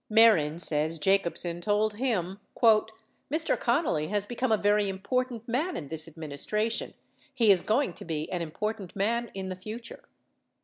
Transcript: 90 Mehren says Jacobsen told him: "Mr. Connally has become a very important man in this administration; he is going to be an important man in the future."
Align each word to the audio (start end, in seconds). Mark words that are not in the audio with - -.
90 0.09 0.19
Mehren 0.19 0.59
says 0.59 0.97
Jacobsen 0.97 1.61
told 1.61 1.93
him: 1.97 2.39
"Mr. 2.59 3.55
Connally 3.55 4.09
has 4.09 4.25
become 4.25 4.51
a 4.51 4.57
very 4.57 4.89
important 4.89 5.47
man 5.47 5.77
in 5.77 5.89
this 5.89 6.07
administration; 6.07 6.95
he 7.31 7.51
is 7.51 7.61
going 7.61 7.93
to 7.93 8.03
be 8.03 8.27
an 8.31 8.41
important 8.41 8.95
man 8.95 9.29
in 9.35 9.49
the 9.49 9.55
future." 9.55 10.03